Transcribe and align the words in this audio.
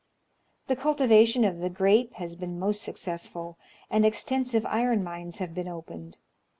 The 0.65 0.75
cultivation 0.75 1.45
of 1.45 1.59
the 1.59 1.69
grape 1.69 2.13
has 2.15 2.35
been 2.35 2.57
most 2.57 2.81
successful, 2.81 3.59
and 3.87 4.03
extensive 4.03 4.65
iron 4.65 5.03
mines 5.03 5.37
have 5.37 5.53
been 5.53 5.67
opened. 5.67 6.17